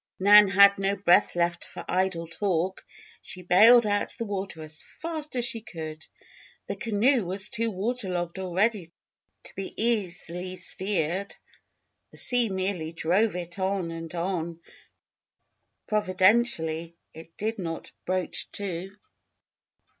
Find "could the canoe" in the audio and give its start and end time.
5.61-7.23